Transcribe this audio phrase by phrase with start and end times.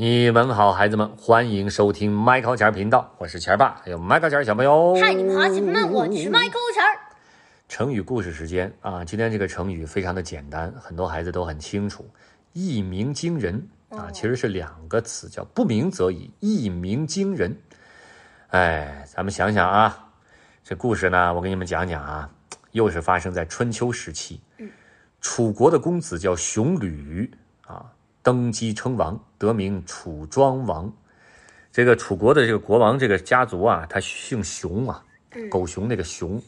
[0.00, 4.94] 你们好，孩子们，欢迎收听麦考钱频道，我是钱爸，还有麦考钱小朋友。
[4.94, 6.94] 嗨，你们好，小朋友们，我是麦克钱儿。
[7.68, 12.08] 成语故事时间啊，今天这个成语非常的简单，很多孩子都很清楚。
[12.52, 17.58] 一鸣惊人啊，其实是两个词，叫不鸣则已，一鸣惊人。
[18.50, 20.10] 哎，咱们想想啊，
[20.62, 22.30] 这故事呢，我给你们讲讲啊，
[22.70, 24.40] 又是发生在春秋时期。
[24.58, 24.70] 嗯，
[25.20, 27.28] 楚国的公子叫熊吕
[27.66, 27.84] 啊。
[28.22, 30.92] 登基称王，得名楚庄王。
[31.72, 35.04] 这个楚国的这个国王，这个家族啊，他姓熊啊，
[35.50, 36.40] 狗熊那个熊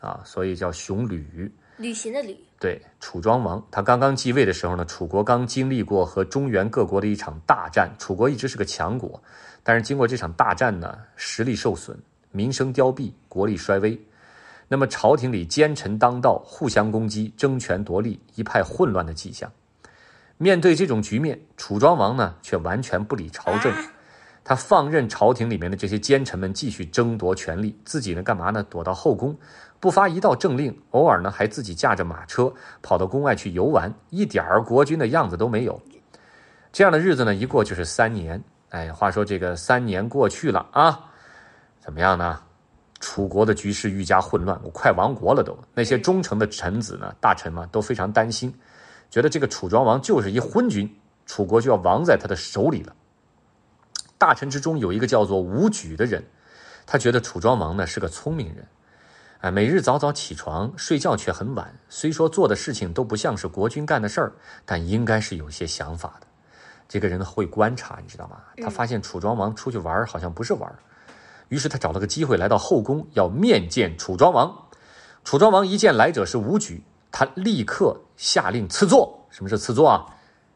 [0.00, 1.50] 啊，所以叫熊吕。
[1.76, 2.36] 旅行的旅。
[2.58, 7.94] 对，楚庄王，他刚刚继位的时候呢，楚国刚经历过和中原各国的一场大战。
[7.98, 9.22] 楚国一直是个强国，
[9.62, 11.96] 但是经过这场大战呢，实力受损，
[12.32, 13.96] 民生凋敝，国力衰微。
[14.66, 19.50] 那么朝廷里奸臣当道，互相攻击，争权夺利，一派混乱的迹象。
[20.38, 23.72] 面对这种局面，楚庄王呢却完全不理朝政，
[24.44, 28.62] 他放任朝廷里面的这些奸臣们继续争夺权力，自己呢干嘛呢？
[28.70, 29.36] 躲到后宫，
[29.80, 35.80] 不发一道政令，偶尔呢还自己驾着马车跑到宫外去游玩，一点儿国君的样子都没有。
[36.70, 38.42] 这样的日子呢一过就是三年。
[38.68, 41.00] 哎，话说这个三年过去了啊，
[41.80, 42.40] 怎么样呢？
[43.00, 45.56] 楚国的局势愈加混乱，我快亡国了都。
[45.74, 48.52] 那些忠诚的臣子呢，大臣们都非常担心。
[49.10, 50.94] 觉得这个楚庄王就是一昏君，
[51.26, 52.94] 楚国就要亡在他的手里了。
[54.18, 56.24] 大臣之中有一个叫做伍举的人，
[56.86, 58.66] 他觉得楚庄王呢是个聪明人，
[59.40, 61.72] 哎，每日早早起床，睡觉却很晚。
[61.88, 64.32] 虽说做的事情都不像是国君干的事儿，
[64.66, 66.26] 但应该是有些想法的。
[66.88, 68.38] 这个人会观察，你知道吗？
[68.62, 70.70] 他发现楚庄王出去玩好像不是玩，
[71.48, 74.68] 于是他找了个机会来到后宫，要面见楚庄王。
[75.22, 76.82] 楚庄王一见来者是伍举。
[77.10, 79.18] 他立刻下令赐座。
[79.30, 80.04] 什么是赐座啊？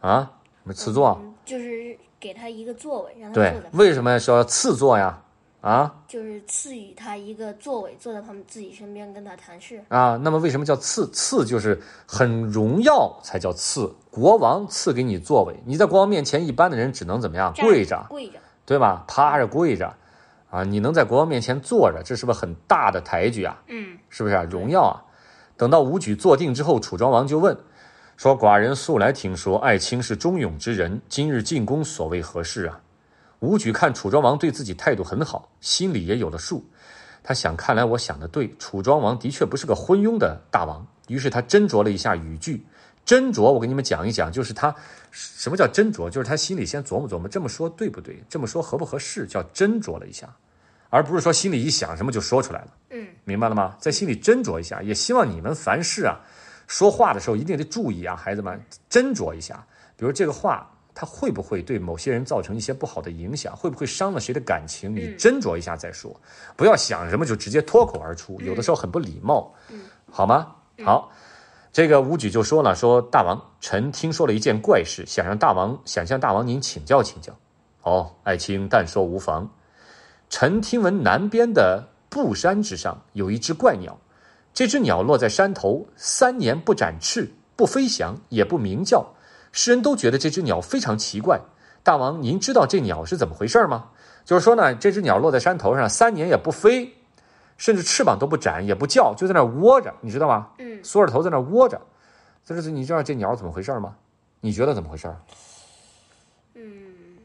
[0.00, 0.30] 啊，
[0.62, 1.20] 什么赐座？
[1.44, 3.60] 就是给他一个座位，让他对。
[3.72, 5.20] 为什么说赐座呀？
[5.62, 9.82] 啊，就是赐予他一个座位，坐在他们自己身边跟他谈事。
[9.88, 11.10] 啊，那么为什么叫赐？
[11.10, 13.92] 赐就是很荣耀才叫赐。
[14.10, 17.52] 国王赐给你座位，你在国王面前，一般的人只能怎么样？
[17.56, 19.04] 跪着，跪着，对吧？
[19.08, 19.92] 趴着跪着，
[20.50, 23.60] 啊，你能在国王面前坐着，这是不是很大的抬举啊？
[23.66, 24.44] 嗯，是不是啊？
[24.44, 25.02] 荣耀啊？
[25.56, 27.56] 等到武举坐定之后，楚庄王就问
[28.16, 32.80] 说：“寡人素来听说爱卿是忠勇之人，今日进宫所为何事啊？”
[33.40, 36.64] 武举看楚庄王对自己态度很好，心里也有了数。
[37.22, 40.86] 他想，看来我想的对，楚庄王的确不是个昏庸的大王。
[41.08, 42.66] 于是他斟酌了一下语句，
[43.04, 44.74] 斟酌，我给你们讲一讲，就是他
[45.10, 48.22] 什么叫斟酌，就是他心里先琢磨琢磨，这么说对不对？
[48.28, 49.26] 这么说合不合适？
[49.26, 50.34] 叫斟酌了一下。
[50.90, 53.76] 而不是说心里一想什么就说出来了，嗯，明白了吗？
[53.78, 56.20] 在心里斟酌一下，也希望你们凡事啊，
[56.66, 58.60] 说话的时候一定得注意啊，孩子们
[58.90, 59.64] 斟酌一下。
[59.96, 63.54] 比如这个话，它会不会对某些人造成一些不好的影响？
[63.56, 64.94] 会不会伤了谁的感情？
[64.94, 66.14] 你斟酌一下再说，
[66.56, 69.52] 不要想什么就直接脱口而出，有的时候很不礼貌，
[70.10, 70.54] 好吗？
[70.84, 71.10] 好，
[71.72, 77.34] 这个武举就说了，说大王，臣听说了一件怪事，想让大王，想向大王您请教请教。
[77.82, 79.50] 哦，爱卿但说无妨。
[80.28, 83.98] 臣听闻南边的布山之上有一只怪鸟，
[84.52, 89.06] 这只鸟落在山头，三年不展翅，不飞翔，也不鸣叫，
[89.52, 91.40] 世人都觉得这只鸟非常奇怪。
[91.82, 93.90] 大王，您知道这鸟是怎么回事吗？
[94.24, 96.92] 就是说呢，这只鸟落在山头上，三年也不飞，
[97.56, 100.48] 甚至翅膀都不展，也不叫，就在那窝着，你知道吗？
[100.58, 101.80] 嗯，缩着头在那窝着。
[102.44, 103.94] 这是你知道这鸟怎么回事吗？
[104.40, 105.14] 你觉得怎么回事？
[106.54, 107.18] 嗯，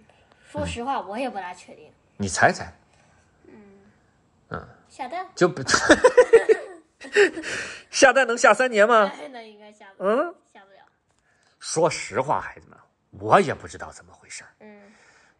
[0.48, 1.86] 说实话，我也不大确定。
[2.18, 2.72] 你猜猜。
[4.92, 5.64] 嗯，下蛋就不
[7.90, 9.10] 下蛋能下三年吗？
[9.32, 10.80] 那应该下不嗯下不了。
[11.60, 12.78] 说实话，孩子们，
[13.12, 14.82] 我也不知道怎么回事嗯，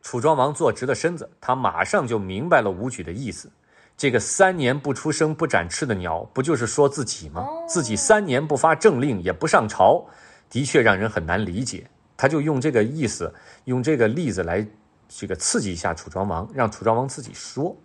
[0.02, 3.52] 楚庄王坐直了身子，他马上就明白了武举的意思。
[3.98, 7.46] 这个三年不出声、不展翅的鸟，不就是说自己吗？
[7.68, 10.08] 自己三年不发政令，也不上朝，
[10.50, 11.86] 的确让人很难理解。
[12.18, 13.32] 他就用这个意思，
[13.66, 14.66] 用这个例子来
[15.08, 17.76] 这个刺激一下楚庄王，让楚庄王自己说。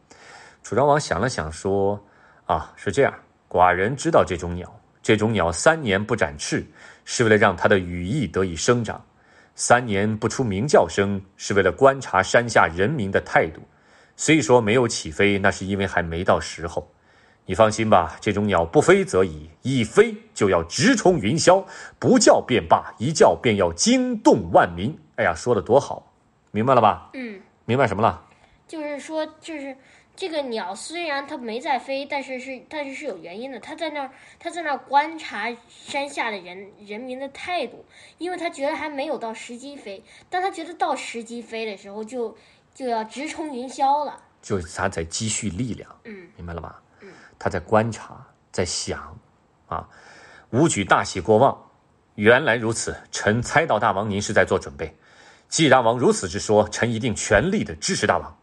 [0.67, 1.97] 楚庄王想了想，说
[2.45, 3.15] ：“啊，是这样，
[3.49, 4.69] 寡人知道这种鸟。
[5.01, 6.67] 这种鸟三年不展翅，
[7.05, 8.97] 是为了让它的羽翼得以生长；
[9.55, 13.61] 三年不出鸣叫声，是为了观察山下人民的态度。
[14.17, 16.91] 虽说没有起飞，那是因为还没到时候。
[17.45, 21.65] 你放心吧，这种鸟不飞则已，一飞就要直冲云霄，
[22.01, 24.99] 不叫便罢，一叫便要惊动万民。
[25.15, 26.13] 哎呀，说的多好，
[26.51, 27.11] 明白了吧？
[27.15, 28.21] 嗯，明白什么了？
[28.67, 29.73] 就是说，就是。”
[30.17, 33.61] 这个鸟虽然它没在飞，但是是但是是有原因的。
[33.61, 37.85] 它在那儿，它在那儿观察山下的人人民的态度，
[38.17, 40.03] 因为它觉得还没有到时机飞。
[40.31, 42.35] 当它觉得到时机飞的时候，就
[42.75, 44.23] 就要直冲云霄了。
[44.41, 46.81] 就是他在积蓄力量，嗯明白了吧？
[47.01, 49.19] 嗯，它在观察，在想，
[49.67, 49.87] 啊，
[50.51, 51.71] 武举大喜过望，
[52.15, 54.97] 原来如此，臣猜到大王您是在做准备。
[55.49, 58.39] 既大王如此之说，臣一定全力的支持大王。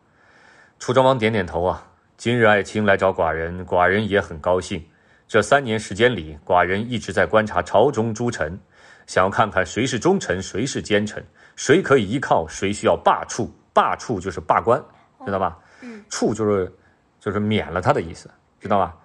[0.79, 1.85] 楚庄王点点头啊，
[2.17, 4.83] 今日爱卿来找寡人，寡人也很高兴。
[5.27, 8.59] 这三年时间里，寡人一直在观察朝中诸臣，
[9.07, 11.23] 想要看看谁是忠臣，谁是奸臣，
[11.55, 13.49] 谁可以依靠，谁需要罢黜。
[13.73, 14.83] 罢黜就是罢官，
[15.25, 15.57] 知道吧？
[15.81, 16.71] 嗯，黜就是
[17.19, 18.29] 就是免了他的意思，
[18.59, 18.95] 知道吧？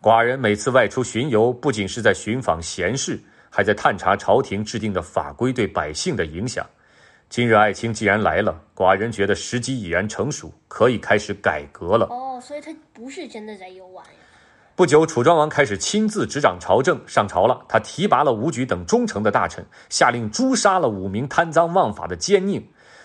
[0.00, 3.20] 寡人每次外出巡游，不仅是在寻访贤士，
[3.50, 6.64] 还在探查朝廷制定的法规对百姓的影响。
[7.34, 12.06] 今日爱卿既然来了，寡人觉得时机已然成熟，可以开始改革了。
[12.06, 14.12] 哦，所以他不是真的在游玩呀。
[14.76, 17.60] 不久，楚庄王开始亲自执掌朝政，上朝了。
[17.68, 22.62] 他提拔了武举等忠诚的大臣，下令诛杀了五名贪赃枉法的奸佞。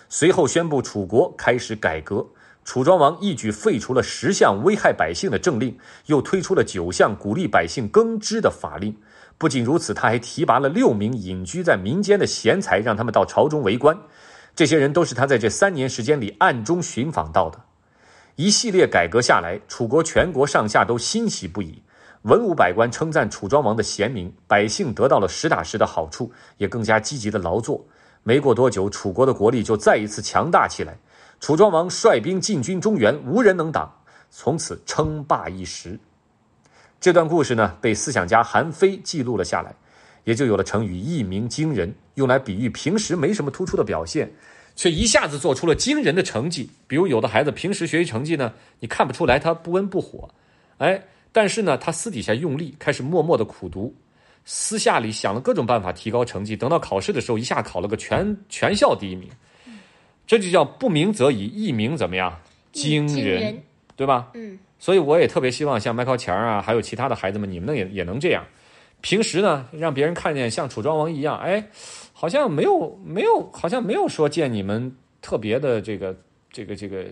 [0.08, 2.24] 随后宣布楚国开始改革。
[2.70, 5.76] 楚庄王一举废除了十项危害百姓的政令，
[6.06, 8.96] 又推出了九项鼓励百姓耕织的法令。
[9.38, 13.98] 不仅如此，他还提拔了六名隐居在民间的贤才，让他们到朝中为官。
[14.54, 17.60] 这些人都是他在这三年时间里暗中寻访到的。
[18.36, 21.82] 一系列改革下来，楚国全国上下都欣喜不已，
[22.22, 27.84] 文武百官称赞楚庄王的贤明，百姓得到了实打实的好处，也更加积极的劳作。
[28.22, 30.96] 没过多久，楚国的国力就再一次强大起来。
[31.40, 33.90] 楚庄王率兵进军中原，无人能挡，
[34.30, 35.98] 从此称霸一时。
[37.00, 39.74] 这段故事呢，被思想家韩非记录了下来，
[40.24, 44.30] 也就有了成语“一鸣惊人”，用来比喻平时没什么突出的表现，
[44.76, 46.70] 却一下子做出了惊人的成绩。
[46.86, 50.28] 比如有的孩子平时学习成绩呢，你看不出来他不温不火，
[50.76, 51.02] 哎，
[51.32, 53.94] 但是呢，他私底下用力，开始默默的苦读，
[54.44, 59.30] 私下里想了各种办法提高成绩，等到考试的时候，一下考了个全全校第一名。
[60.30, 62.38] 这就叫不鸣则已，一鸣怎么样？
[62.70, 63.60] 惊惊人，
[63.96, 64.30] 对吧？
[64.34, 68.46] 嗯所以我也特别希望像麦考钱儿啊，还有其他的孩子们，你们能也也能这样。
[69.00, 71.68] 平时呢，让别人看见像楚庄王一样，哎，
[72.12, 76.16] 好像没有没有，好像没有说见你们特别的这个
[76.52, 77.06] 这个这个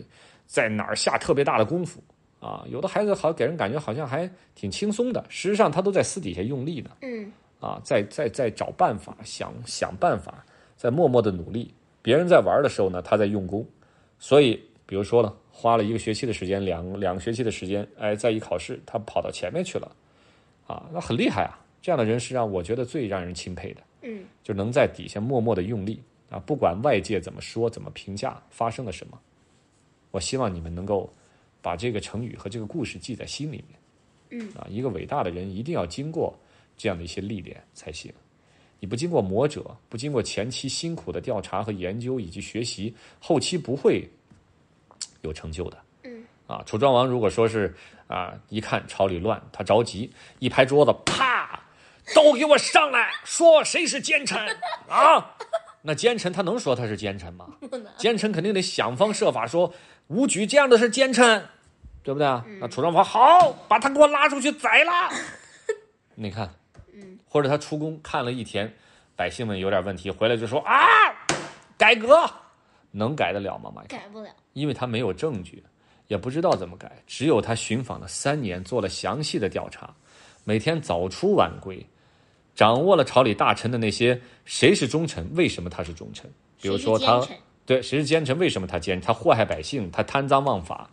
[0.47, 2.00] 在哪儿下特别大的功夫
[2.38, 2.64] 啊。
[2.69, 6.91] 有的孩子好给人感觉好像还挺轻松的，实际上他都在私底下用力呢。
[7.03, 10.44] 嗯啊，在在在找办法，想想办法，
[10.76, 11.75] 在默默的努力。
[12.08, 13.62] 别人在玩的时候呢，他在用功。
[14.19, 19.94] 所以，比如说呢，花了一个学期的时间，两两个学期的时间，哎，在一考试，他跑到前面去了，
[20.66, 21.60] 啊，那很厉害啊！
[21.82, 29.20] 这样的人是让我觉得最让人钦佩的，嗯就能在底下默默的用力啊，不管外界怎么说、怎么评价，发生了什么，
[30.11, 31.12] 我希望你们能够
[31.61, 34.40] 把这个成语和这个故事记在心里面。
[34.40, 36.34] 嗯啊，一个伟大的人一定要经过
[36.75, 38.11] 这样的一些历练才行。
[38.80, 44.08] 你不经过磨折，不经过前期辛苦的调查和研究以及学习，后期不会
[45.22, 45.78] 有成就的。
[46.04, 47.75] 嗯啊，楚庄王如果说是
[48.06, 51.60] 啊，一看朝里乱，他着急，一拍桌子，啪，
[52.14, 54.38] 都给我上来，说谁是奸臣
[54.88, 55.34] 啊？
[55.82, 57.46] 那奸臣他能说他是奸臣吗？
[57.96, 59.72] 奸臣肯定得想方设法说
[60.06, 61.46] 武举这样的是奸臣，
[62.02, 62.44] 对不对啊？
[62.60, 64.92] 那楚庄王好，把他给我拉出去宰了。
[66.14, 66.57] 你看，嗯
[67.28, 68.72] 或者他出宫看了一天，
[69.14, 70.75] 百姓们有点问题，回来就说啊，
[71.76, 72.28] 改革
[72.90, 73.70] 能改得了吗？
[73.75, 74.30] 马改不了。
[74.54, 75.62] 因为他没有证据，
[76.06, 79.94] 也不知道怎么改，只有他寻访了三年，做了详细的调查，
[80.44, 81.85] 每天早出晚归，
[82.54, 86.28] 掌握了朝里大臣的那些谁是忠臣，为什么他是忠臣，
[86.61, 87.20] 比如说他
[87.66, 90.90] 对谁是奸臣，为什么他奸，他祸害百姓，他贪赃枉法，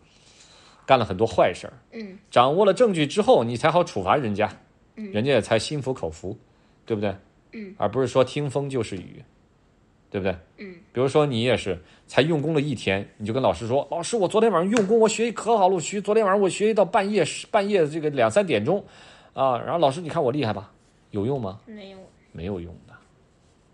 [0.86, 1.74] 干了很多坏事儿。
[1.94, 4.52] 嗯掌握了证据之后，你才好处罚人家，
[4.96, 6.38] 嗯人家也才心服口服，
[6.86, 7.16] 对不对？
[7.54, 9.24] 嗯，而不是说听风就是雨，
[10.10, 10.36] 对不对？
[10.58, 18.84] 嗯比如说你也是才用功了一天，你就跟老师说：“老师，我昨天晚上用功，我学习可好了，我学昨天晚上我学习到半夜半夜这个两三点钟，
[19.34, 20.72] 啊，然后老师你看我厉害吧？
[21.12, 21.60] 有用吗？
[21.66, 21.98] 没有。
[22.32, 22.94] 没有用的，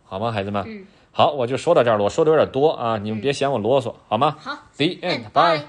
[0.04, 0.64] 好吗，孩子们？
[0.68, 5.58] 嗯，好，我就说到这儿了，我说的有点多啊，你们别嫌我啰嗦，好吗好？The end，bye。
[5.58, 5.66] bye